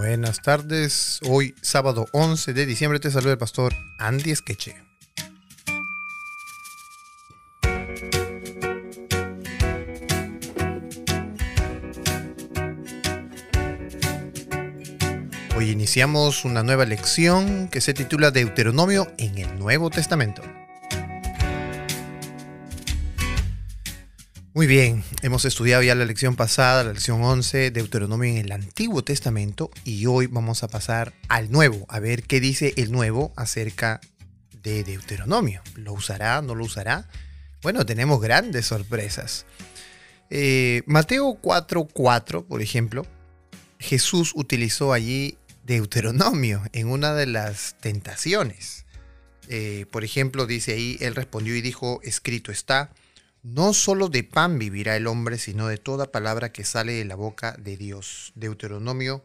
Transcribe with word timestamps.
Buenas 0.00 0.40
tardes, 0.40 1.20
hoy 1.28 1.54
sábado 1.60 2.06
11 2.12 2.54
de 2.54 2.64
diciembre 2.64 3.00
te 3.00 3.10
saluda 3.10 3.32
el 3.32 3.38
pastor 3.38 3.74
Andy 3.98 4.30
Esqueche. 4.30 4.74
Hoy 15.54 15.68
iniciamos 15.68 16.46
una 16.46 16.62
nueva 16.62 16.86
lección 16.86 17.68
que 17.68 17.82
se 17.82 17.92
titula 17.92 18.30
Deuteronomio 18.30 19.06
en 19.18 19.36
el 19.36 19.58
Nuevo 19.58 19.90
Testamento. 19.90 20.40
Muy 24.52 24.66
bien, 24.66 25.04
hemos 25.22 25.44
estudiado 25.44 25.80
ya 25.84 25.94
la 25.94 26.04
lección 26.04 26.34
pasada, 26.34 26.82
la 26.82 26.92
lección 26.92 27.22
11, 27.22 27.70
Deuteronomio 27.70 28.30
en 28.32 28.38
el 28.38 28.50
Antiguo 28.50 29.04
Testamento, 29.04 29.70
y 29.84 30.06
hoy 30.06 30.26
vamos 30.26 30.64
a 30.64 30.68
pasar 30.68 31.12
al 31.28 31.52
Nuevo, 31.52 31.86
a 31.88 32.00
ver 32.00 32.24
qué 32.24 32.40
dice 32.40 32.74
el 32.76 32.90
Nuevo 32.90 33.32
acerca 33.36 34.00
de 34.64 34.82
Deuteronomio. 34.82 35.62
¿Lo 35.76 35.92
usará? 35.92 36.42
¿No 36.42 36.56
lo 36.56 36.64
usará? 36.64 37.08
Bueno, 37.62 37.86
tenemos 37.86 38.20
grandes 38.20 38.66
sorpresas. 38.66 39.46
Eh, 40.30 40.82
Mateo 40.84 41.40
4.4, 41.40 42.44
por 42.44 42.60
ejemplo, 42.60 43.06
Jesús 43.78 44.32
utilizó 44.34 44.92
allí 44.92 45.38
Deuteronomio 45.64 46.60
en 46.72 46.88
una 46.88 47.14
de 47.14 47.26
las 47.26 47.76
tentaciones. 47.78 48.84
Eh, 49.46 49.86
por 49.92 50.02
ejemplo, 50.02 50.46
dice 50.46 50.72
ahí, 50.72 50.98
él 51.00 51.14
respondió 51.14 51.54
y 51.54 51.60
dijo, 51.60 52.00
escrito 52.02 52.50
está, 52.50 52.90
no 53.42 53.72
solo 53.72 54.08
de 54.08 54.24
pan 54.24 54.58
vivirá 54.58 54.96
el 54.96 55.06
hombre, 55.06 55.38
sino 55.38 55.68
de 55.68 55.78
toda 55.78 56.12
palabra 56.12 56.52
que 56.52 56.64
sale 56.64 56.92
de 56.92 57.04
la 57.04 57.14
boca 57.14 57.56
de 57.58 57.76
Dios. 57.76 58.32
Deuteronomio 58.34 59.24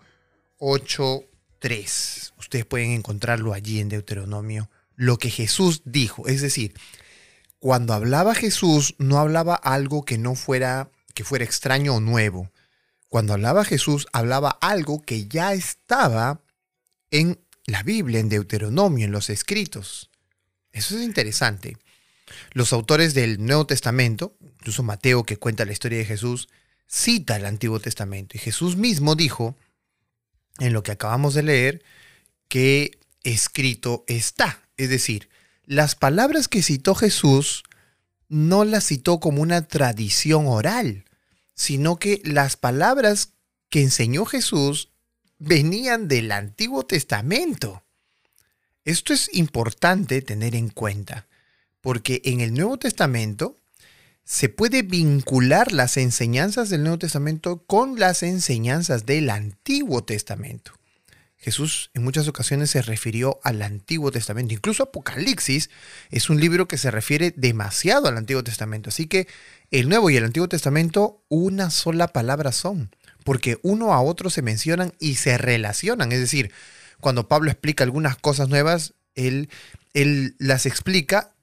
8.3. 0.59 2.33
Ustedes 2.37 2.65
pueden 2.65 2.91
encontrarlo 2.91 3.53
allí 3.53 3.79
en 3.79 3.89
Deuteronomio, 3.89 4.69
lo 4.95 5.17
que 5.17 5.29
Jesús 5.29 5.81
dijo. 5.85 6.27
Es 6.27 6.41
decir, 6.41 6.73
cuando 7.59 7.93
hablaba 7.93 8.35
Jesús, 8.35 8.95
no 8.99 9.19
hablaba 9.19 9.55
algo 9.55 10.05
que 10.05 10.17
no 10.17 10.35
fuera, 10.35 10.91
que 11.13 11.23
fuera 11.23 11.43
extraño 11.43 11.95
o 11.95 11.99
nuevo. 11.99 12.51
Cuando 13.09 13.33
hablaba 13.33 13.65
Jesús, 13.65 14.07
hablaba 14.13 14.57
algo 14.61 15.01
que 15.01 15.27
ya 15.27 15.53
estaba 15.53 16.41
en 17.11 17.39
la 17.65 17.83
Biblia, 17.83 18.19
en 18.19 18.29
Deuteronomio, 18.29 19.05
en 19.05 19.11
los 19.11 19.29
escritos. 19.29 20.09
Eso 20.71 20.95
es 20.95 21.03
interesante. 21.03 21.77
Los 22.51 22.73
autores 22.73 23.13
del 23.13 23.43
Nuevo 23.43 23.67
Testamento, 23.67 24.35
incluso 24.41 24.83
Mateo 24.83 25.23
que 25.23 25.37
cuenta 25.37 25.65
la 25.65 25.73
historia 25.73 25.99
de 25.99 26.05
Jesús, 26.05 26.49
cita 26.87 27.35
el 27.35 27.45
Antiguo 27.45 27.79
Testamento. 27.79 28.35
Y 28.35 28.39
Jesús 28.39 28.75
mismo 28.77 29.15
dijo, 29.15 29.55
en 30.59 30.73
lo 30.73 30.83
que 30.83 30.91
acabamos 30.91 31.33
de 31.33 31.43
leer, 31.43 31.83
que 32.47 32.97
escrito 33.23 34.03
está. 34.07 34.61
Es 34.77 34.89
decir, 34.89 35.29
las 35.65 35.95
palabras 35.95 36.47
que 36.47 36.63
citó 36.63 36.95
Jesús 36.95 37.63
no 38.27 38.65
las 38.65 38.85
citó 38.85 39.19
como 39.19 39.41
una 39.41 39.67
tradición 39.67 40.47
oral, 40.47 41.05
sino 41.53 41.97
que 41.97 42.21
las 42.23 42.57
palabras 42.57 43.33
que 43.69 43.81
enseñó 43.81 44.25
Jesús 44.25 44.89
venían 45.37 46.07
del 46.07 46.31
Antiguo 46.31 46.85
Testamento. 46.85 47.83
Esto 48.83 49.13
es 49.13 49.29
importante 49.33 50.21
tener 50.21 50.55
en 50.55 50.69
cuenta 50.69 51.27
porque 51.85 52.23
en 52.25 52.41
el 52.41 52.55
Nuevo 52.55 52.79
Testamento 52.79 53.59
se 54.23 54.49
puede 54.49 54.81
vincular 54.81 55.71
las 55.71 55.97
enseñanzas 55.97 56.71
del 56.71 56.81
Nuevo 56.81 56.97
Testamento 56.97 57.63
con 57.67 57.99
las 57.99 58.23
enseñanzas 58.23 59.05
del 59.05 59.29
Antiguo 59.29 60.03
Testamento. 60.03 60.71
Jesús 61.37 61.91
en 61.93 62.03
muchas 62.03 62.27
ocasiones 62.27 62.71
se 62.71 62.81
refirió 62.81 63.39
al 63.43 63.61
Antiguo 63.61 64.11
Testamento. 64.11 64.55
Incluso 64.55 64.81
Apocalipsis 64.81 65.69
es 66.09 66.31
un 66.31 66.39
libro 66.39 66.67
que 66.67 66.79
se 66.79 66.89
refiere 66.89 67.35
demasiado 67.37 68.07
al 68.07 68.17
Antiguo 68.17 68.43
Testamento. 68.43 68.89
Así 68.89 69.05
que 69.05 69.27
el 69.69 69.87
Nuevo 69.87 70.09
y 70.09 70.17
el 70.17 70.23
Antiguo 70.23 70.49
Testamento 70.49 71.21
una 71.29 71.69
sola 71.69 72.07
palabra 72.07 72.51
son, 72.51 72.89
porque 73.23 73.59
uno 73.61 73.93
a 73.93 74.01
otro 74.01 74.31
se 74.31 74.41
mencionan 74.41 74.91
y 74.99 75.17
se 75.17 75.37
relacionan. 75.37 76.11
Es 76.11 76.19
decir, 76.19 76.51
cuando 76.99 77.27
Pablo 77.27 77.51
explica 77.51 77.83
algunas 77.83 78.17
cosas 78.17 78.49
nuevas, 78.49 78.95
él, 79.13 79.49
él 79.93 80.35
las 80.39 80.65
explica 80.65 81.34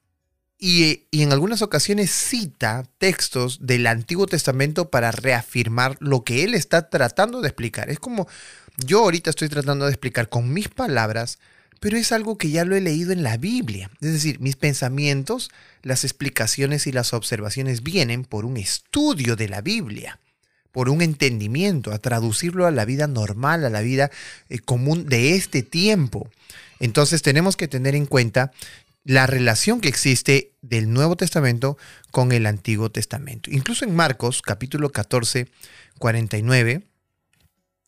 y, 0.65 1.03
en 1.11 1.33
algunas 1.33 1.61
ocasiones 1.61 2.13
cita 2.13 2.85
textos 2.99 3.67
del 3.67 3.85
Antiguo 3.89 4.27
Testamento 4.27 4.91
para 4.91 5.11
reafirmar 5.11 5.97
lo 5.99 6.23
que 6.23 6.45
él 6.45 6.55
está 6.55 6.89
tratando 6.89 7.41
de 7.41 7.49
explicar. 7.49 7.91
Es 7.91 7.99
como 7.99 8.29
yo 8.77 9.01
ahorita 9.01 9.31
estoy 9.31 9.49
tratando 9.49 9.87
de 9.87 9.91
explicar 9.91 10.29
con 10.29 10.53
mis 10.53 10.69
palabras, 10.69 11.41
pero 11.81 11.97
es 11.97 12.13
algo 12.13 12.39
que 12.39 12.51
ya 12.51 12.65
lo 12.65 12.77
he 12.77 12.81
leído 12.81 13.11
en 13.11 13.25
la 13.25 13.39
Biblia. 13.39 13.91
Es 14.01 14.13
decir, 14.13 14.39
mis 14.39 14.55
pensamientos, 14.55 15.51
las 15.83 16.05
explicaciones 16.05 16.87
y 16.87 16.93
las 16.93 17.13
observaciones 17.13 17.83
vienen 17.83 18.25
por 18.25 18.45
un 18.45 18.57
estudio 18.57 19.35
de 19.35 19.49
la 19.49 19.63
Biblia, 19.63 20.21
por 20.71 20.89
un 20.89 21.03
entendimiento, 21.03 21.91
a 21.91 21.99
traducirlo 21.99 22.69
a 22.69 22.71
la 22.71 22.85
vida 22.85 23.09
normal, 23.09 23.65
a 23.65 23.71
la 23.71 23.81
vida 23.81 24.13
eh, 24.49 24.61
común 24.61 25.07
de 25.07 25.35
este 25.35 25.65
tiempo. 25.65 26.31
Entonces 26.79 27.23
tenemos 27.23 27.57
que 27.57 27.67
tener 27.67 27.97
en 27.97 28.07
cuenta 28.07 28.53
la 29.05 29.27
relación 29.27 29.81
que 29.81 29.89
existe 29.89 30.53
del 30.63 30.93
Nuevo 30.93 31.17
Testamento 31.17 31.77
con 32.11 32.33
el 32.33 32.47
Antiguo 32.47 32.91
Testamento. 32.91 33.51
Incluso 33.51 33.85
en 33.85 33.95
Marcos 33.95 34.43
capítulo 34.43 34.91
14, 34.91 35.49
49, 35.99 36.83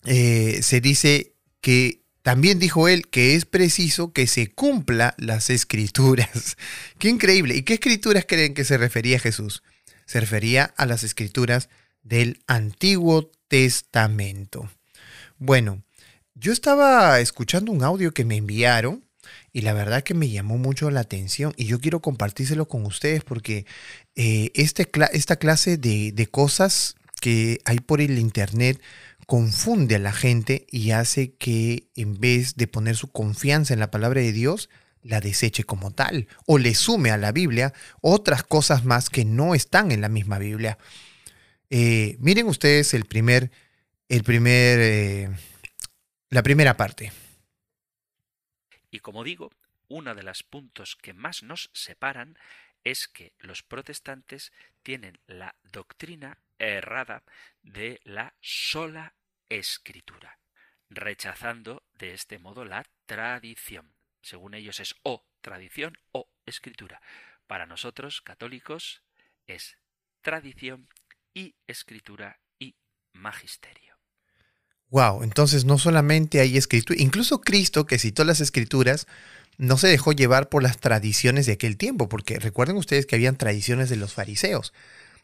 eh, 0.06 0.60
se 0.62 0.80
dice 0.80 1.34
que 1.60 2.02
también 2.22 2.58
dijo 2.58 2.88
él 2.88 3.08
que 3.08 3.34
es 3.34 3.44
preciso 3.44 4.12
que 4.12 4.26
se 4.26 4.50
cumpla 4.50 5.14
las 5.18 5.50
escrituras. 5.50 6.56
Qué 6.98 7.08
increíble. 7.08 7.54
¿Y 7.54 7.62
qué 7.62 7.74
escrituras 7.74 8.24
creen 8.26 8.54
que 8.54 8.64
se 8.64 8.78
refería 8.78 9.18
Jesús? 9.18 9.62
Se 10.06 10.20
refería 10.20 10.72
a 10.76 10.86
las 10.86 11.04
escrituras 11.04 11.68
del 12.02 12.42
Antiguo 12.46 13.30
Testamento. 13.48 14.70
Bueno, 15.38 15.82
yo 16.34 16.52
estaba 16.52 17.20
escuchando 17.20 17.72
un 17.72 17.84
audio 17.84 18.12
que 18.12 18.24
me 18.24 18.36
enviaron 18.36 19.03
y 19.52 19.62
la 19.62 19.72
verdad 19.72 20.02
que 20.02 20.14
me 20.14 20.28
llamó 20.28 20.58
mucho 20.58 20.90
la 20.90 21.00
atención 21.00 21.54
y 21.56 21.66
yo 21.66 21.80
quiero 21.80 22.00
compartírselo 22.00 22.68
con 22.68 22.86
ustedes 22.86 23.24
porque 23.24 23.66
eh, 24.16 24.50
este 24.54 24.88
esta 25.12 25.36
clase 25.36 25.76
de, 25.76 26.12
de 26.12 26.26
cosas 26.26 26.96
que 27.20 27.60
hay 27.64 27.78
por 27.78 28.00
el 28.00 28.18
internet 28.18 28.80
confunde 29.26 29.94
a 29.94 29.98
la 29.98 30.12
gente 30.12 30.66
y 30.70 30.90
hace 30.90 31.34
que 31.34 31.88
en 31.94 32.20
vez 32.20 32.56
de 32.56 32.66
poner 32.66 32.96
su 32.96 33.08
confianza 33.10 33.72
en 33.72 33.80
la 33.80 33.90
palabra 33.90 34.20
de 34.20 34.32
Dios, 34.32 34.68
la 35.02 35.20
deseche 35.20 35.64
como 35.64 35.92
tal 35.92 36.26
o 36.46 36.58
le 36.58 36.74
sume 36.74 37.10
a 37.10 37.16
la 37.16 37.30
Biblia 37.30 37.72
otras 38.00 38.42
cosas 38.42 38.84
más 38.84 39.10
que 39.10 39.24
no 39.24 39.54
están 39.54 39.92
en 39.92 40.00
la 40.00 40.08
misma 40.08 40.38
Biblia. 40.38 40.78
Eh, 41.70 42.16
miren 42.20 42.46
ustedes 42.46 42.94
el 42.94 43.04
primer, 43.04 43.50
el 44.08 44.24
primer, 44.24 44.78
eh, 44.80 45.30
la 46.30 46.42
primera 46.42 46.76
parte. 46.76 47.12
Y 48.94 49.00
como 49.00 49.24
digo, 49.24 49.50
uno 49.88 50.14
de 50.14 50.22
los 50.22 50.44
puntos 50.44 50.94
que 50.94 51.14
más 51.14 51.42
nos 51.42 51.68
separan 51.72 52.38
es 52.84 53.08
que 53.08 53.32
los 53.40 53.64
protestantes 53.64 54.52
tienen 54.84 55.18
la 55.26 55.56
doctrina 55.64 56.38
errada 56.60 57.24
de 57.64 58.00
la 58.04 58.36
sola 58.40 59.16
escritura, 59.48 60.38
rechazando 60.90 61.82
de 61.94 62.14
este 62.14 62.38
modo 62.38 62.64
la 62.64 62.86
tradición. 63.06 63.92
Según 64.22 64.54
ellos 64.54 64.78
es 64.78 64.94
o 65.02 65.26
tradición 65.40 65.98
o 66.12 66.30
escritura. 66.46 67.02
Para 67.48 67.66
nosotros, 67.66 68.20
católicos, 68.20 69.02
es 69.48 69.76
tradición 70.20 70.88
y 71.32 71.56
escritura 71.66 72.38
y 72.60 72.76
magisterio. 73.12 73.93
Wow, 74.94 75.24
entonces 75.24 75.64
no 75.64 75.76
solamente 75.76 76.38
hay 76.38 76.56
escritura, 76.56 77.02
incluso 77.02 77.40
Cristo 77.40 77.84
que 77.84 77.98
citó 77.98 78.22
las 78.22 78.40
escrituras 78.40 79.08
no 79.58 79.76
se 79.76 79.88
dejó 79.88 80.12
llevar 80.12 80.48
por 80.48 80.62
las 80.62 80.78
tradiciones 80.78 81.46
de 81.46 81.54
aquel 81.54 81.76
tiempo, 81.76 82.08
porque 82.08 82.38
recuerden 82.38 82.76
ustedes 82.76 83.04
que 83.04 83.16
habían 83.16 83.36
tradiciones 83.36 83.90
de 83.90 83.96
los 83.96 84.14
fariseos 84.14 84.72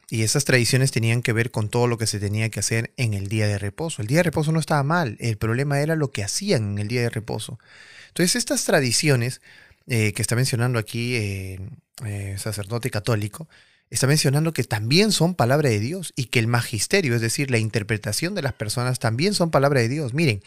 y 0.08 0.24
esas 0.24 0.44
tradiciones 0.44 0.90
tenían 0.90 1.22
que 1.22 1.32
ver 1.32 1.52
con 1.52 1.68
todo 1.68 1.86
lo 1.86 1.98
que 1.98 2.08
se 2.08 2.18
tenía 2.18 2.50
que 2.50 2.58
hacer 2.58 2.92
en 2.96 3.14
el 3.14 3.28
día 3.28 3.46
de 3.46 3.58
reposo. 3.58 4.02
El 4.02 4.08
día 4.08 4.18
de 4.18 4.24
reposo 4.24 4.50
no 4.50 4.58
estaba 4.58 4.82
mal, 4.82 5.16
el 5.20 5.36
problema 5.36 5.78
era 5.78 5.94
lo 5.94 6.10
que 6.10 6.24
hacían 6.24 6.72
en 6.72 6.78
el 6.80 6.88
día 6.88 7.02
de 7.02 7.10
reposo. 7.10 7.60
Entonces 8.08 8.34
estas 8.34 8.64
tradiciones 8.64 9.40
eh, 9.86 10.12
que 10.14 10.22
está 10.22 10.34
mencionando 10.34 10.80
aquí 10.80 11.14
eh, 11.14 11.60
eh, 12.04 12.34
sacerdote 12.38 12.90
católico, 12.90 13.48
está 13.90 14.06
mencionando 14.06 14.52
que 14.52 14.64
también 14.64 15.12
son 15.12 15.34
palabra 15.34 15.68
de 15.68 15.80
Dios 15.80 16.12
y 16.16 16.26
que 16.26 16.38
el 16.38 16.46
magisterio, 16.46 17.14
es 17.14 17.20
decir, 17.20 17.50
la 17.50 17.58
interpretación 17.58 18.34
de 18.34 18.42
las 18.42 18.52
personas, 18.52 18.98
también 18.98 19.34
son 19.34 19.50
palabra 19.50 19.80
de 19.80 19.88
Dios. 19.88 20.14
Miren, 20.14 20.42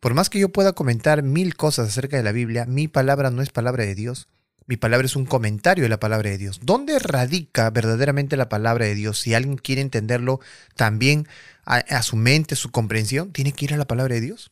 por 0.00 0.14
más 0.14 0.30
que 0.30 0.38
yo 0.38 0.50
pueda 0.50 0.72
comentar 0.72 1.22
mil 1.22 1.56
cosas 1.56 1.88
acerca 1.88 2.16
de 2.16 2.22
la 2.22 2.32
Biblia, 2.32 2.66
mi 2.66 2.88
palabra 2.88 3.30
no 3.30 3.42
es 3.42 3.50
palabra 3.50 3.84
de 3.84 3.94
Dios. 3.94 4.28
Mi 4.66 4.76
palabra 4.76 5.06
es 5.06 5.16
un 5.16 5.24
comentario 5.24 5.84
de 5.84 5.88
la 5.88 5.98
palabra 5.98 6.28
de 6.28 6.36
Dios. 6.36 6.60
¿Dónde 6.62 6.98
radica 6.98 7.70
verdaderamente 7.70 8.36
la 8.36 8.50
palabra 8.50 8.84
de 8.84 8.94
Dios? 8.94 9.18
Si 9.18 9.32
alguien 9.32 9.56
quiere 9.56 9.80
entenderlo 9.80 10.40
también 10.76 11.26
a, 11.64 12.02
su 12.02 12.16
mente, 12.16 12.54
su 12.54 12.70
comprensión, 12.70 13.32
tiene 13.32 13.52
que 13.52 13.64
ir 13.64 13.74
a 13.74 13.78
la 13.78 13.86
palabra 13.86 14.14
de 14.14 14.20
Dios. 14.20 14.50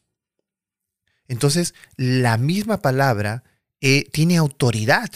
Entonces, 1.29 1.75
la 1.97 2.39
misma 2.39 2.81
palabra 2.81 3.43
eh, 3.81 4.05
tiene 4.11 4.37
autoridad. 4.39 5.11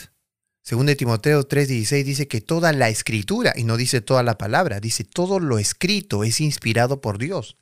Según 0.62 0.87
de 0.87 0.97
Timoteo 0.97 1.47
3:16 1.47 2.05
dice 2.05 2.29
que 2.29 2.41
toda 2.41 2.73
la 2.73 2.89
escritura, 2.89 3.53
y 3.57 3.65
no 3.65 3.77
dice 3.77 4.01
toda 4.01 4.23
la 4.23 4.39
palabra, 4.39 4.81
dice 4.81 5.05
todo 5.05 5.41
lo 5.41 5.59
escrito 5.59 6.23
es 6.25 6.41
inspirado 6.41 7.01
por 7.01 7.19
Dios. 7.19 7.57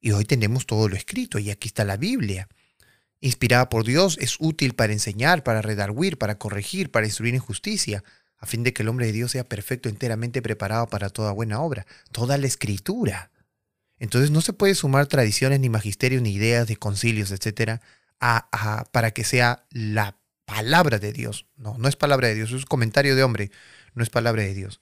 Y 0.00 0.12
hoy 0.12 0.24
tenemos 0.24 0.66
todo 0.66 0.88
lo 0.88 0.96
escrito, 0.96 1.38
y 1.38 1.50
aquí 1.50 1.68
está 1.68 1.84
la 1.84 1.96
Biblia. 1.96 2.48
Inspirada 3.20 3.68
por 3.68 3.84
Dios 3.84 4.18
es 4.20 4.36
útil 4.40 4.74
para 4.74 4.92
enseñar, 4.92 5.44
para 5.44 5.62
redarguir, 5.62 6.18
para 6.18 6.38
corregir, 6.38 6.90
para 6.90 7.06
instruir 7.06 7.34
en 7.34 7.40
justicia, 7.40 8.02
a 8.36 8.46
fin 8.46 8.64
de 8.64 8.72
que 8.72 8.82
el 8.82 8.88
hombre 8.88 9.06
de 9.06 9.12
Dios 9.12 9.30
sea 9.30 9.44
perfecto, 9.44 9.88
enteramente 9.88 10.42
preparado 10.42 10.88
para 10.88 11.08
toda 11.08 11.30
buena 11.30 11.60
obra. 11.60 11.86
Toda 12.10 12.36
la 12.36 12.48
escritura. 12.48 13.30
Entonces 14.00 14.32
no 14.32 14.40
se 14.40 14.52
puede 14.52 14.74
sumar 14.74 15.06
tradiciones, 15.06 15.60
ni 15.60 15.68
magisterios, 15.68 16.20
ni 16.20 16.32
ideas 16.32 16.66
de 16.66 16.74
concilios, 16.74 17.30
etcétera, 17.30 17.80
para 18.90 19.12
que 19.12 19.22
sea 19.22 19.64
la 19.70 20.18
palabra 20.44 20.98
de 20.98 21.12
Dios. 21.12 21.46
No, 21.56 21.76
no 21.78 21.88
es 21.88 21.96
palabra 21.96 22.28
de 22.28 22.34
Dios, 22.34 22.52
es 22.52 22.64
comentario 22.64 23.16
de 23.16 23.22
hombre, 23.22 23.50
no 23.94 24.02
es 24.02 24.10
palabra 24.10 24.42
de 24.42 24.54
Dios. 24.54 24.80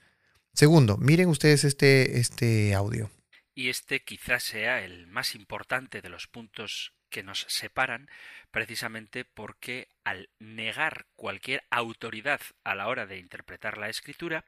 Segundo, 0.52 0.96
miren 0.96 1.28
ustedes 1.28 1.64
este, 1.64 2.18
este 2.18 2.74
audio. 2.74 3.10
Y 3.54 3.68
este 3.68 4.00
quizás 4.00 4.42
sea 4.42 4.82
el 4.84 5.06
más 5.06 5.34
importante 5.34 6.00
de 6.00 6.08
los 6.08 6.26
puntos 6.26 6.94
que 7.10 7.22
nos 7.22 7.44
separan, 7.48 8.08
precisamente 8.50 9.24
porque 9.24 9.88
al 10.04 10.30
negar 10.38 11.06
cualquier 11.16 11.64
autoridad 11.70 12.40
a 12.64 12.74
la 12.74 12.88
hora 12.88 13.06
de 13.06 13.18
interpretar 13.18 13.78
la 13.78 13.88
escritura, 13.88 14.44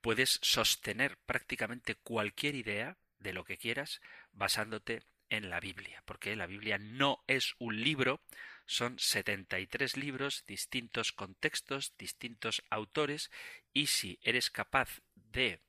puedes 0.00 0.38
sostener 0.42 1.18
prácticamente 1.26 1.94
cualquier 1.94 2.54
idea 2.54 2.96
de 3.18 3.32
lo 3.32 3.44
que 3.44 3.58
quieras 3.58 4.00
basándote 4.32 5.02
en 5.30 5.50
la 5.50 5.60
Biblia, 5.60 6.02
porque 6.04 6.36
la 6.36 6.46
Biblia 6.46 6.78
no 6.78 7.22
es 7.26 7.54
un 7.58 7.80
libro, 7.82 8.20
son 8.66 8.98
73 8.98 9.96
libros, 9.96 10.44
distintos 10.46 11.12
contextos, 11.12 11.94
distintos 11.98 12.62
autores, 12.70 13.30
y 13.72 13.86
si 13.86 14.18
eres 14.22 14.50
capaz 14.50 15.02
de 15.14 15.60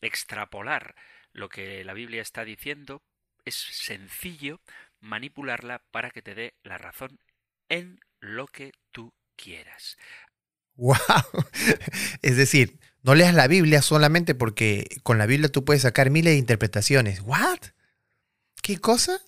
extrapolar 0.00 0.94
lo 1.32 1.48
que 1.48 1.84
la 1.84 1.94
Biblia 1.94 2.22
está 2.22 2.44
diciendo, 2.44 3.02
es 3.44 3.54
sencillo 3.54 4.60
manipularla 5.00 5.82
para 5.90 6.10
que 6.10 6.22
te 6.22 6.34
dé 6.34 6.54
la 6.62 6.78
razón 6.78 7.20
en 7.68 8.00
lo 8.20 8.46
que 8.46 8.72
tú 8.90 9.12
quieras. 9.36 9.96
¡Wow! 10.74 10.96
Es 12.22 12.36
decir, 12.36 12.78
no 13.02 13.14
leas 13.14 13.34
la 13.34 13.46
Biblia 13.46 13.82
solamente 13.82 14.34
porque 14.34 15.00
con 15.02 15.18
la 15.18 15.26
Biblia 15.26 15.48
tú 15.48 15.64
puedes 15.64 15.82
sacar 15.82 16.10
miles 16.10 16.34
de 16.34 16.38
interpretaciones. 16.38 17.20
¿What? 17.22 17.75
¿Qué 18.66 18.78
cosa? 18.78 19.20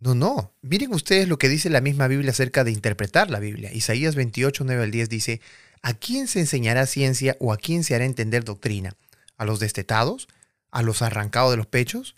No, 0.00 0.14
no. 0.14 0.54
Miren 0.62 0.94
ustedes 0.94 1.28
lo 1.28 1.36
que 1.36 1.50
dice 1.50 1.68
la 1.68 1.82
misma 1.82 2.08
Biblia 2.08 2.30
acerca 2.30 2.64
de 2.64 2.70
interpretar 2.70 3.30
la 3.30 3.38
Biblia. 3.38 3.70
Isaías 3.70 4.14
28, 4.14 4.64
9 4.64 4.82
al 4.82 4.90
10 4.90 5.10
dice, 5.10 5.42
¿a 5.82 5.92
quién 5.92 6.26
se 6.26 6.40
enseñará 6.40 6.86
ciencia 6.86 7.36
o 7.38 7.52
a 7.52 7.58
quién 7.58 7.84
se 7.84 7.94
hará 7.94 8.06
entender 8.06 8.44
doctrina? 8.44 8.96
¿A 9.36 9.44
los 9.44 9.60
destetados? 9.60 10.26
¿A 10.70 10.80
los 10.80 11.02
arrancados 11.02 11.50
de 11.50 11.58
los 11.58 11.66
pechos? 11.66 12.14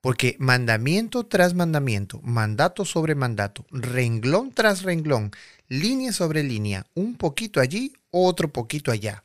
Porque 0.00 0.34
mandamiento 0.38 1.26
tras 1.26 1.52
mandamiento, 1.52 2.22
mandato 2.22 2.86
sobre 2.86 3.14
mandato, 3.14 3.66
renglón 3.70 4.50
tras 4.54 4.84
renglón, 4.84 5.30
línea 5.68 6.14
sobre 6.14 6.42
línea, 6.42 6.86
un 6.94 7.16
poquito 7.16 7.60
allí, 7.60 7.92
otro 8.10 8.50
poquito 8.50 8.92
allá. 8.92 9.24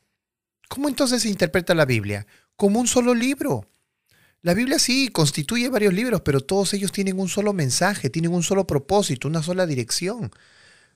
¿Cómo 0.68 0.90
entonces 0.90 1.22
se 1.22 1.30
interpreta 1.30 1.74
la 1.74 1.86
Biblia? 1.86 2.28
Como 2.58 2.82
un 2.82 2.90
solo 2.90 3.16
libro. 3.16 3.66
La 4.42 4.54
Biblia 4.54 4.80
sí 4.80 5.10
constituye 5.10 5.70
varios 5.70 5.94
libros, 5.94 6.22
pero 6.22 6.42
todos 6.42 6.74
ellos 6.74 6.92
tienen 6.92 7.20
un 7.20 7.28
solo 7.28 7.54
mensaje, 7.54 8.10
tienen 8.10 8.34
un 8.34 8.44
solo 8.44 8.68
propósito, 8.68 9.28
una 9.28 9.44
sola 9.44 9.66
dirección. 9.66 10.32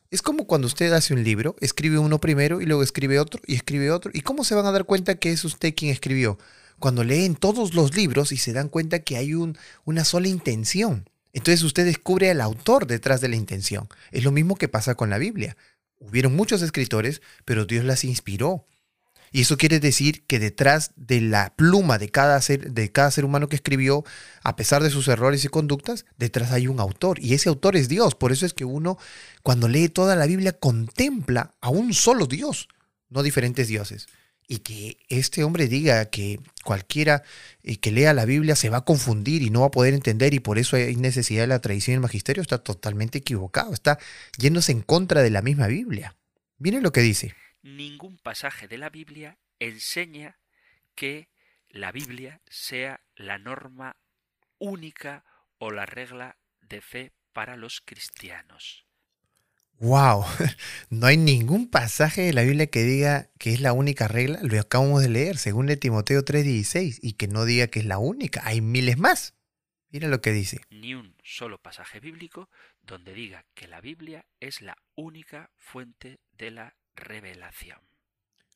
Es 0.10 0.22
como 0.22 0.46
cuando 0.46 0.68
usted 0.68 0.92
hace 0.94 1.14
un 1.14 1.24
libro, 1.24 1.56
escribe 1.60 1.98
uno 1.98 2.20
primero 2.20 2.62
y 2.62 2.66
luego 2.66 2.84
escribe 2.84 3.20
otro 3.20 3.42
y 3.48 3.56
escribe 3.56 3.92
otro. 3.92 4.12
¿Y 4.14 4.22
cómo 4.22 4.44
se 4.44 4.56
van 4.56 4.66
a 4.66 4.72
dar 4.72 4.86
cuenta 4.86 5.16
que 5.16 5.32
es 5.32 5.44
usted 5.44 5.74
quien 5.76 5.92
escribió? 5.92 6.38
cuando 6.82 7.04
leen 7.04 7.36
todos 7.36 7.76
los 7.76 7.96
libros 7.96 8.34
y 8.34 8.38
se 8.38 8.52
dan 8.52 8.68
cuenta 8.68 9.00
que 9.00 9.16
hay 9.16 9.36
un, 9.36 9.58
una 9.86 10.04
sola 10.04 10.28
intención. 10.28 11.08
Entonces 11.32 11.64
usted 11.64 11.86
descubre 11.86 12.30
al 12.30 12.42
autor 12.42 12.88
detrás 12.88 13.22
de 13.22 13.30
la 13.30 13.38
intención. 13.38 13.88
Es 14.12 14.26
lo 14.26 14.32
mismo 14.32 14.56
que 14.56 14.68
pasa 14.68 14.96
con 14.96 15.10
la 15.10 15.20
Biblia. 15.20 15.56
Hubieron 16.00 16.36
muchos 16.36 16.62
escritores, 16.64 17.22
pero 17.46 17.66
Dios 17.66 17.86
las 17.86 18.04
inspiró. 18.04 18.66
Y 19.32 19.42
eso 19.42 19.58
quiere 19.58 19.80
decir 19.80 20.24
que 20.26 20.40
detrás 20.40 20.92
de 20.96 21.22
la 21.22 21.54
pluma 21.56 21.98
de 21.98 22.10
cada, 22.10 22.42
ser, 22.42 22.72
de 22.72 22.92
cada 22.92 23.12
ser 23.12 23.24
humano 23.24 23.48
que 23.48 23.56
escribió, 23.56 24.04
a 24.44 24.56
pesar 24.56 24.84
de 24.84 24.90
sus 24.90 25.08
errores 25.08 25.46
y 25.46 25.48
conductas, 25.48 26.06
detrás 26.18 26.52
hay 26.52 26.68
un 26.68 26.80
autor. 26.80 27.20
Y 27.20 27.34
ese 27.34 27.50
autor 27.50 27.76
es 27.76 27.88
Dios. 27.88 28.16
Por 28.16 28.32
eso 28.32 28.46
es 28.46 28.54
que 28.54 28.66
uno, 28.66 28.98
cuando 29.42 29.68
lee 29.68 29.88
toda 29.90 30.16
la 30.16 30.26
Biblia, 30.26 30.54
contempla 30.54 31.56
a 31.62 31.70
un 31.70 31.94
solo 31.94 32.26
Dios, 32.28 32.68
no 33.10 33.24
diferentes 33.24 33.68
dioses 33.68 34.08
y 34.52 34.60
que 34.60 34.98
este 35.08 35.46
hombre 35.46 35.70
diga 35.70 36.08
que 36.08 36.42
cualquiera 36.66 37.24
eh, 37.64 37.78
que 37.78 37.90
lea 37.90 38.14
la 38.14 38.26
Biblia 38.26 38.58
se 38.58 38.70
va 38.70 38.80
a 38.80 38.84
confundir 38.84 39.44
y 39.44 39.50
no 39.50 39.62
va 39.62 39.68
a 39.68 39.72
poder 39.72 39.94
entender 39.94 40.34
y 40.34 40.42
por 40.42 40.60
eso 40.60 40.76
hay 40.76 40.98
necesidad 40.98 41.44
de 41.44 41.48
la 41.48 41.62
tradición 41.62 41.94
y 41.94 41.96
el 41.96 42.02
magisterio, 42.02 42.42
está 42.42 42.58
totalmente 42.58 43.20
equivocado, 43.20 43.74
está 43.74 43.98
yéndose 44.38 44.74
en 44.74 44.82
contra 44.82 45.22
de 45.22 45.30
la 45.30 45.42
misma 45.42 45.68
Biblia. 45.68 46.18
Miren 46.58 46.84
lo 46.84 46.92
que 46.92 47.00
dice. 47.00 47.34
Ningún 47.62 48.18
pasaje 48.18 48.68
de 48.68 48.78
la 48.78 48.90
Biblia 48.90 49.38
enseña 49.60 50.40
que 50.96 51.30
la 51.70 51.92
Biblia 51.92 52.42
sea 52.50 53.02
la 53.16 53.38
norma 53.38 53.98
única 54.58 55.24
o 55.58 55.72
la 55.72 55.86
regla 55.86 56.38
de 56.62 56.82
fe 56.82 57.14
para 57.34 57.56
los 57.56 57.82
cristianos. 57.82 58.86
Wow, 59.80 60.26
no 60.92 61.08
hay 61.08 61.18
ningún 61.18 61.70
pasaje 61.70 62.22
de 62.22 62.34
la 62.34 62.44
Biblia 62.44 62.68
que 62.68 62.84
diga 62.84 63.32
que 63.40 63.54
es 63.54 63.62
la 63.62 63.74
única 63.74 64.08
regla. 64.08 64.40
Lo 64.44 64.60
acabamos 64.60 65.02
de 65.02 65.10
leer, 65.10 65.38
según 65.38 65.70
el 65.70 65.80
Timoteo 65.80 66.24
3:16, 66.24 67.00
y 67.02 67.14
que 67.14 67.28
no 67.28 67.46
diga 67.46 67.68
que 67.68 67.80
es 67.80 67.86
la 67.86 67.98
única. 67.98 68.42
Hay 68.46 68.62
miles 68.62 68.98
más. 68.98 69.34
Mira 69.90 70.08
lo 70.08 70.22
que 70.22 70.32
dice. 70.32 70.62
Ni 70.70 70.94
un 70.94 71.16
solo 71.24 71.62
pasaje 71.62 72.00
bíblico 72.00 72.50
donde 72.82 73.14
diga 73.14 73.46
que 73.56 73.68
la 73.68 73.82
Biblia 73.82 74.26
es 74.40 74.62
la 74.62 74.78
única 74.96 75.52
fuente 75.58 76.20
de 76.38 76.52
la 76.52 76.76
revelación. 76.96 77.80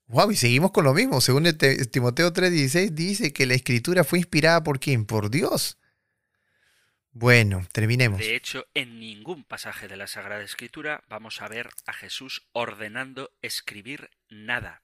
Wow, 0.08 0.32
y 0.32 0.36
seguimos 0.36 0.72
con 0.72 0.86
lo 0.86 0.94
mismo. 0.94 1.20
Según 1.20 1.48
el 1.48 1.58
Timoteo 1.58 2.32
3:16 2.32 2.92
dice 2.92 3.34
que 3.34 3.46
la 3.46 3.56
escritura 3.56 4.04
fue 4.04 4.20
inspirada 4.20 4.63
por 4.63 4.80
quién? 4.80 5.06
Por 5.06 5.32
Dios. 5.32 5.80
Bueno, 7.12 7.65
terminemos. 7.72 8.20
De 8.20 8.36
hecho, 8.36 8.68
en 8.74 9.00
ningún 9.00 9.46
pasaje 9.46 9.88
de 9.88 9.96
la 9.96 10.06
Sagrada 10.06 10.44
Escritura 10.44 11.04
vamos 11.08 11.42
a 11.42 11.48
ver 11.48 11.70
a 11.86 11.94
Jesús 11.94 12.46
ordenando 12.51 13.32
escribir 13.42 14.10
nada. 14.27 14.84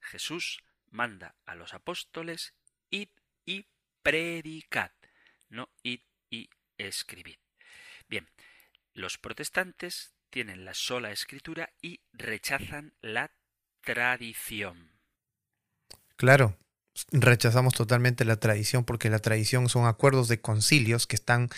Jesús 0.00 0.62
manda 0.90 1.36
a 1.46 1.54
los 1.54 1.72
apóstoles 1.72 2.52
id 2.90 3.08
y 3.46 3.66
predicad, 4.02 4.90
no 5.48 5.70
id 5.82 6.00
y 6.28 6.50
escribid. 6.76 7.38
Bien, 8.08 8.28
los 8.92 9.16
protestantes 9.16 10.12
tienen 10.30 10.64
la 10.64 10.74
sola 10.74 11.10
escritura 11.10 11.70
y 11.82 12.00
rechazan 12.12 12.94
la 13.02 13.32
tradición. 13.82 14.90
Claro, 16.16 16.56
rechazamos 17.12 17.74
totalmente 17.74 18.24
la 18.24 18.36
tradición 18.36 18.84
porque 18.84 19.10
la 19.10 19.18
tradición 19.18 19.68
son 19.68 19.86
acuerdos 19.86 20.28
de 20.28 20.40
concilios 20.40 21.06
que 21.06 21.16
están 21.16 21.50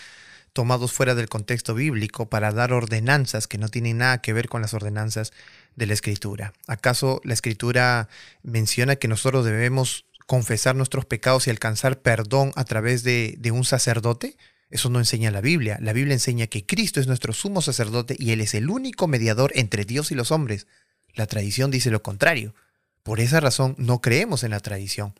tomados 0.52 0.92
fuera 0.92 1.14
del 1.14 1.28
contexto 1.28 1.74
bíblico 1.74 2.28
para 2.28 2.52
dar 2.52 2.72
ordenanzas 2.72 3.46
que 3.46 3.58
no 3.58 3.68
tienen 3.68 3.98
nada 3.98 4.20
que 4.20 4.32
ver 4.32 4.48
con 4.48 4.62
las 4.62 4.74
ordenanzas 4.74 5.32
de 5.76 5.86
la 5.86 5.94
escritura. 5.94 6.52
¿Acaso 6.66 7.20
la 7.24 7.34
escritura 7.34 8.08
menciona 8.42 8.96
que 8.96 9.08
nosotros 9.08 9.44
debemos 9.44 10.04
confesar 10.26 10.76
nuestros 10.76 11.06
pecados 11.06 11.46
y 11.46 11.50
alcanzar 11.50 12.00
perdón 12.00 12.52
a 12.54 12.64
través 12.64 13.02
de, 13.02 13.34
de 13.38 13.50
un 13.50 13.64
sacerdote? 13.64 14.36
Eso 14.72 14.88
no 14.88 14.98
enseña 14.98 15.30
la 15.30 15.42
Biblia. 15.42 15.78
La 15.82 15.92
Biblia 15.92 16.14
enseña 16.14 16.46
que 16.46 16.64
Cristo 16.64 16.98
es 16.98 17.06
nuestro 17.06 17.34
sumo 17.34 17.60
sacerdote 17.60 18.16
y 18.18 18.30
Él 18.30 18.40
es 18.40 18.54
el 18.54 18.70
único 18.70 19.06
mediador 19.06 19.52
entre 19.54 19.84
Dios 19.84 20.10
y 20.10 20.14
los 20.14 20.32
hombres. 20.32 20.66
La 21.14 21.26
tradición 21.26 21.70
dice 21.70 21.90
lo 21.90 22.02
contrario. 22.02 22.54
Por 23.02 23.20
esa 23.20 23.38
razón 23.38 23.74
no 23.76 24.00
creemos 24.00 24.44
en 24.44 24.52
la 24.52 24.60
tradición, 24.60 25.12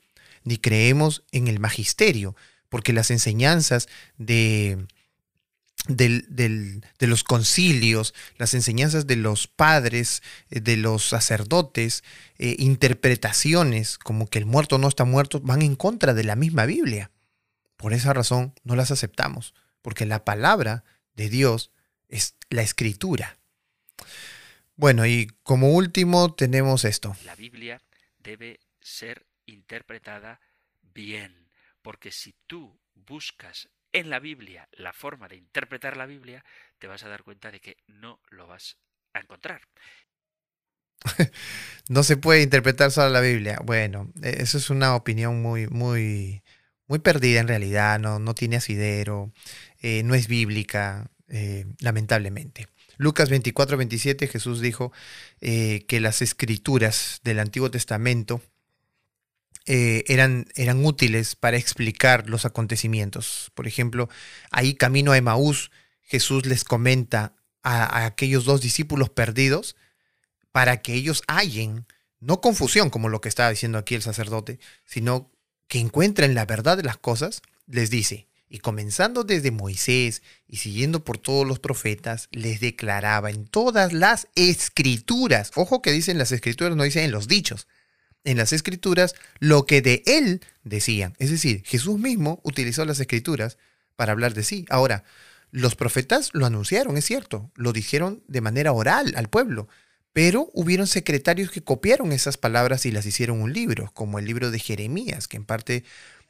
ni 0.43 0.57
creemos 0.57 1.25
en 1.33 1.49
el 1.49 1.61
magisterio, 1.61 2.35
porque 2.71 2.95
las 2.95 3.11
enseñanzas 3.11 3.89
de, 4.17 4.87
de 5.87 6.83
los 7.01 7.23
concilios, 7.23 8.15
las 8.39 8.55
enseñanzas 8.55 9.07
de 9.07 9.17
los 9.17 9.49
padres, 9.49 10.23
eh, 10.49 10.61
de 10.61 10.79
los 10.79 11.07
sacerdotes, 11.07 12.05
eh, 12.39 12.57
interpretaciones 12.59 13.99
como 13.99 14.27
que 14.29 14.39
el 14.39 14.47
muerto 14.47 14.79
no 14.79 14.89
está 14.89 15.05
muerto, 15.05 15.41
van 15.41 15.61
en 15.61 15.77
contra 15.77 16.15
de 16.15 16.25
la 16.25 16.37
misma 16.37 16.65
Biblia. 16.65 17.11
Por 17.83 17.93
esa 17.95 18.13
razón 18.13 18.55
no 18.63 18.77
las 18.77 18.93
aceptamos, 18.93 19.55
porque 19.83 20.07
la 20.07 20.25
palabra 20.25 20.85
de 21.17 21.29
Dios 21.29 21.73
es 22.09 22.37
la 22.49 22.63
escritura. 22.63 23.39
Bueno, 24.77 25.05
y 25.05 25.27
como 25.43 25.73
último 25.73 26.33
tenemos 26.33 26.85
esto. 26.85 27.17
La 27.25 27.35
Biblia 27.35 27.83
debe 28.19 28.61
ser 28.81 29.27
interpretada 29.47 30.41
bien, 30.95 31.51
porque 31.83 32.13
si 32.13 32.37
tú 32.47 32.79
buscas 32.95 33.69
en 33.91 34.11
la 34.11 34.21
Biblia, 34.21 34.69
la 34.75 34.93
forma 34.93 35.27
de 35.27 35.35
interpretar 35.35 35.97
la 35.97 36.07
Biblia, 36.07 36.45
te 36.79 36.87
vas 36.87 37.03
a 37.03 37.09
dar 37.09 37.25
cuenta 37.25 37.51
de 37.51 37.59
que 37.59 37.79
no 37.89 38.21
lo 38.31 38.47
vas 38.47 38.77
a 39.13 39.19
encontrar. 39.19 39.63
no 41.89 42.05
se 42.05 42.17
puede 42.17 42.43
interpretar 42.43 42.93
solo 42.93 43.09
la 43.09 43.21
Biblia. 43.21 43.59
Bueno, 43.65 44.13
e, 44.23 44.41
eso 44.41 44.59
es 44.59 44.71
una 44.71 44.95
opinión 44.95 45.43
muy, 45.43 45.67
muy, 45.67 46.45
muy 46.87 46.99
perdida 46.99 47.41
en 47.41 47.49
realidad, 47.49 47.99
no, 47.99 48.19
no 48.19 48.35
tiene 48.35 48.57
asidero, 48.57 49.33
eh, 49.81 50.03
no 50.03 50.15
es 50.15 50.29
bíblica, 50.29 51.11
eh, 51.29 51.67
lamentablemente. 51.81 52.69
Lucas 52.99 53.31
24, 53.31 53.77
27, 53.77 54.29
Jesús 54.29 54.61
dijo 54.61 54.93
eh, 55.41 55.85
que 55.89 56.01
las 56.01 56.23
escrituras 56.23 57.21
del 57.25 57.39
Antiguo 57.39 57.71
Testamento 57.71 58.43
eran, 59.65 60.47
eran 60.57 60.85
útiles 60.85 61.37
para 61.37 61.57
explicar 61.57 62.29
los 62.29 62.45
acontecimientos. 62.45 63.53
Por 63.55 63.69
ejemplo, 63.69 64.09
ahí 64.51 64.75
camino 64.75 65.13
a 65.13 65.17
Emaús, 65.17 65.71
Jesús 66.01 66.47
les 66.47 66.65
comenta 66.65 67.37
a 67.63 68.05
aquellos 68.07 68.45
dos 68.45 68.61
discípulos 68.61 69.09
perdidos, 69.09 69.77
para 70.53 70.83
que 70.83 70.95
ellos 70.95 71.23
hallen, 71.27 71.87
no 72.21 72.41
confusión 72.41 72.91
como 72.91 73.09
lo 73.09 73.21
que 73.21 73.29
estaba 73.29 73.51
diciendo 73.51 73.79
aquí 73.79 73.95
el 73.95 74.03
sacerdote, 74.03 74.61
sino 74.85 75.33
que 75.69 75.79
encuentren 75.79 76.35
la 76.35 76.47
verdad 76.47 76.77
de 76.77 76.83
las 76.83 76.97
cosas, 76.97 77.43
les 77.67 77.91
dice, 77.91 78.27
y 78.49 78.59
comenzando 78.59 79.25
desde 79.25 79.51
Moisés 79.51 80.23
y 80.47 80.59
siguiendo 80.59 81.05
por 81.05 81.17
todos 81.17 81.47
los 81.47 81.59
profetas, 81.59 82.29
les 82.33 82.61
declaraba 82.61 83.31
en 83.31 83.47
todas 83.47 83.95
las 83.95 84.29
escrituras, 84.35 85.53
ojo 85.55 85.81
que 85.81 85.91
dicen 85.91 86.19
las 86.19 86.33
escrituras, 86.33 86.77
no 86.77 86.83
dicen 86.83 87.05
en 87.05 87.13
los 87.13 87.29
dichos, 87.29 87.67
en 88.25 88.37
las 88.37 88.53
escrituras 88.53 89.15
lo 89.39 89.65
que 89.65 89.81
de 89.81 90.03
él 90.05 90.43
decían. 90.65 91.15
Es 91.19 91.31
decir, 91.31 91.63
Jesús 91.65 91.99
mismo 91.99 92.41
utilizó 92.43 92.85
las 92.85 93.01
escrituras 93.01 93.57
para 93.97 94.13
hablar 94.13 94.35
de 94.35 94.43
sí. 94.43 94.67
Ahora, 94.69 95.05
los 95.51 95.75
profetas 95.75 96.31
lo 96.35 96.45
anunciaron, 96.45 96.97
es 96.99 97.07
cierto, 97.07 97.51
lo 97.55 97.73
dijeron 97.73 98.23
de 98.29 98.41
manera 98.43 98.73
oral 98.73 99.15
al 99.17 99.29
pueblo, 99.29 99.69
pero 100.13 100.51
hubieron 100.53 100.87
secretarios 100.87 101.51
que 101.51 101.63
copiaron 101.63 102.13
esas 102.13 102.37
palabras 102.37 102.87
y 102.87 102.91
las 102.91 103.07
hicieron 103.07 103.41
un 103.41 103.53
libro, 103.53 103.91
como 103.95 104.19
el 104.19 104.27
libro 104.27 104.51
de 104.51 104.59
Jeremías, 104.59 105.29
que 105.29 105.37
en 105.37 105.45
parte 105.45 105.85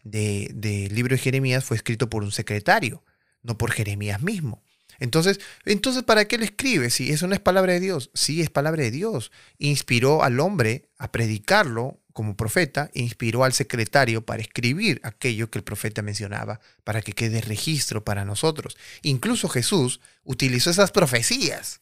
del 0.05 0.61
de 0.61 0.89
libro 0.91 1.17
de 1.17 1.23
Jeremías 1.23 1.65
fue 1.65 1.77
escrito 1.77 2.09
por 2.09 2.23
un 2.23 2.33
secretario, 2.33 3.05
no 3.43 3.59
por 3.59 3.73
Jeremías 3.73 4.23
mismo. 4.23 4.63
Entonces, 4.99 5.41
entonces, 5.65 6.05
¿para 6.05 6.27
qué 6.27 6.39
le 6.39 6.45
escribe? 6.45 6.91
Si 6.91 7.11
eso 7.11 7.27
no 7.27 7.35
es 7.35 7.41
palabra 7.41 7.73
de 7.73 7.81
Dios, 7.81 8.11
sí 8.15 8.41
es 8.41 8.51
palabra 8.51 8.85
de 8.85 8.93
Dios. 8.93 9.33
Inspiró 9.59 10.23
al 10.23 10.39
hombre 10.39 10.91
a 10.97 11.11
predicarlo 11.11 12.01
como 12.13 12.37
profeta, 12.37 12.91
inspiró 12.95 13.43
al 13.43 13.53
secretario 13.53 14.25
para 14.25 14.43
escribir 14.43 15.01
aquello 15.03 15.51
que 15.51 15.59
el 15.59 15.65
profeta 15.65 16.03
mencionaba, 16.03 16.61
para 16.85 17.03
que 17.03 17.15
quede 17.15 17.41
registro 17.41 18.05
para 18.05 18.25
nosotros. 18.25 18.77
Incluso 19.03 19.49
Jesús 19.49 20.01
utilizó 20.23 20.71
esas 20.71 20.93
profecías 20.93 21.81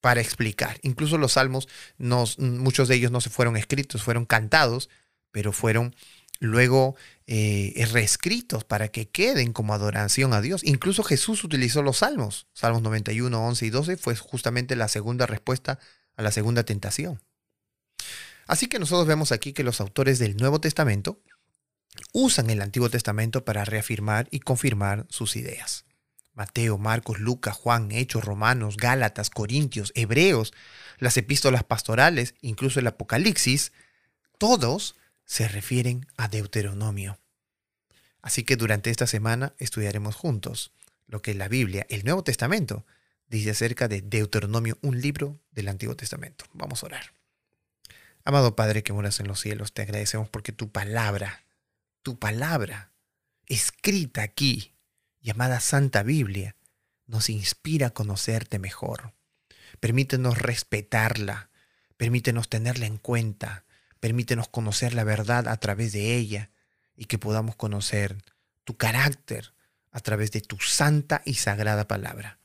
para 0.00 0.20
explicar. 0.20 0.78
Incluso 0.82 1.18
los 1.18 1.32
salmos, 1.32 1.68
muchos 1.98 2.88
de 2.88 2.94
ellos 2.94 3.10
no 3.10 3.20
se 3.20 3.30
fueron 3.30 3.56
escritos, 3.56 4.02
fueron 4.02 4.24
cantados, 4.24 4.88
pero 5.30 5.52
fueron 5.52 5.94
luego 6.40 6.96
eh, 7.26 7.86
reescritos 7.92 8.64
para 8.64 8.88
que 8.88 9.08
queden 9.08 9.52
como 9.52 9.74
adoración 9.74 10.32
a 10.32 10.40
Dios. 10.40 10.64
Incluso 10.64 11.04
Jesús 11.04 11.44
utilizó 11.44 11.82
los 11.82 11.98
salmos. 11.98 12.46
Salmos 12.54 12.82
91, 12.82 13.46
11 13.46 13.66
y 13.66 13.70
12 13.70 13.96
fue 13.96 14.16
justamente 14.16 14.74
la 14.74 14.88
segunda 14.88 15.26
respuesta 15.26 15.78
a 16.16 16.22
la 16.22 16.32
segunda 16.32 16.64
tentación. 16.64 17.20
Así 18.46 18.66
que 18.66 18.78
nosotros 18.78 19.06
vemos 19.06 19.30
aquí 19.32 19.52
que 19.52 19.62
los 19.62 19.80
autores 19.80 20.18
del 20.18 20.36
Nuevo 20.36 20.60
Testamento 20.60 21.22
usan 22.12 22.50
el 22.50 22.62
Antiguo 22.62 22.90
Testamento 22.90 23.44
para 23.44 23.64
reafirmar 23.64 24.26
y 24.30 24.40
confirmar 24.40 25.06
sus 25.08 25.36
ideas. 25.36 25.84
Mateo, 26.40 26.78
Marcos, 26.78 27.20
Lucas, 27.20 27.54
Juan, 27.54 27.92
Hechos, 27.92 28.24
Romanos, 28.24 28.78
Gálatas, 28.78 29.28
Corintios, 29.28 29.92
Hebreos, 29.94 30.54
las 30.96 31.18
epístolas 31.18 31.64
pastorales, 31.64 32.34
incluso 32.40 32.80
el 32.80 32.86
Apocalipsis, 32.86 33.72
todos 34.38 34.96
se 35.26 35.48
refieren 35.48 36.06
a 36.16 36.28
Deuteronomio. 36.28 37.18
Así 38.22 38.42
que 38.44 38.56
durante 38.56 38.88
esta 38.88 39.06
semana 39.06 39.52
estudiaremos 39.58 40.14
juntos 40.14 40.72
lo 41.08 41.20
que 41.20 41.34
la 41.34 41.46
Biblia, 41.46 41.84
el 41.90 42.06
Nuevo 42.06 42.24
Testamento, 42.24 42.86
dice 43.28 43.50
acerca 43.50 43.86
de 43.86 44.00
Deuteronomio, 44.00 44.78
un 44.80 44.98
libro 44.98 45.38
del 45.50 45.68
Antiguo 45.68 45.94
Testamento. 45.94 46.46
Vamos 46.54 46.82
a 46.82 46.86
orar. 46.86 47.12
Amado 48.24 48.56
Padre 48.56 48.82
que 48.82 48.94
moras 48.94 49.20
en 49.20 49.28
los 49.28 49.40
cielos, 49.40 49.74
te 49.74 49.82
agradecemos 49.82 50.30
porque 50.30 50.52
tu 50.52 50.72
palabra, 50.72 51.44
tu 52.02 52.18
palabra, 52.18 52.92
escrita 53.44 54.22
aquí, 54.22 54.72
llamada 55.20 55.60
Santa 55.60 56.02
Biblia, 56.02 56.56
nos 57.06 57.28
inspira 57.28 57.88
a 57.88 57.90
conocerte 57.90 58.58
mejor. 58.58 59.12
Permítenos 59.80 60.38
respetarla, 60.38 61.50
permítenos 61.96 62.48
tenerla 62.48 62.86
en 62.86 62.98
cuenta, 62.98 63.64
permítenos 63.98 64.48
conocer 64.48 64.94
la 64.94 65.04
verdad 65.04 65.48
a 65.48 65.56
través 65.58 65.92
de 65.92 66.16
ella 66.16 66.50
y 66.96 67.06
que 67.06 67.18
podamos 67.18 67.56
conocer 67.56 68.16
tu 68.64 68.76
carácter 68.76 69.52
a 69.90 70.00
través 70.00 70.30
de 70.32 70.40
tu 70.40 70.58
santa 70.58 71.22
y 71.24 71.34
sagrada 71.34 71.88
palabra. 71.88 72.38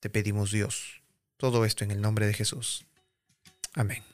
Te 0.00 0.10
pedimos 0.10 0.50
Dios, 0.50 1.02
todo 1.36 1.64
esto 1.64 1.84
en 1.84 1.90
el 1.90 2.00
nombre 2.00 2.26
de 2.26 2.34
Jesús. 2.34 2.84
Amén. 3.74 4.13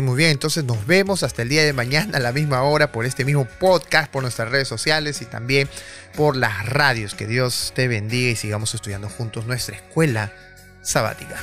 Muy 0.00 0.16
bien. 0.16 0.30
Entonces 0.30 0.64
nos 0.64 0.86
vemos 0.86 1.22
hasta 1.22 1.42
el 1.42 1.48
día 1.48 1.64
de 1.64 1.72
mañana 1.72 2.18
a 2.18 2.20
la 2.20 2.32
misma 2.32 2.62
hora 2.62 2.92
por 2.92 3.06
este 3.06 3.24
mismo 3.24 3.44
podcast, 3.44 4.10
por 4.10 4.22
nuestras 4.22 4.50
redes 4.50 4.68
sociales 4.68 5.20
y 5.22 5.26
también 5.26 5.68
por 6.16 6.36
las 6.36 6.66
radios. 6.66 7.14
Que 7.14 7.26
Dios 7.26 7.72
te 7.74 7.88
bendiga 7.88 8.30
y 8.30 8.36
sigamos 8.36 8.74
estudiando 8.74 9.08
juntos 9.08 9.46
nuestra 9.46 9.76
escuela 9.76 10.32
sabática. 10.82 11.36